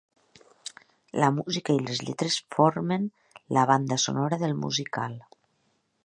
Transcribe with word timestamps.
La 1.23 1.27
música 1.33 1.75
i 1.79 1.83
les 1.89 2.01
lletres 2.07 2.37
formen 2.55 3.05
la 3.57 3.67
banda 3.73 3.99
sonora 4.05 4.39
del 4.45 4.57
musical. 4.63 5.15